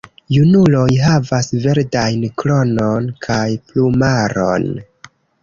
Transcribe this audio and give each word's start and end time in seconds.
Junuloj 0.35 0.95
havas 1.07 1.49
verdajn 1.65 2.25
kronon 2.45 3.07
kaj 3.27 3.45
plumaron. 3.69 4.69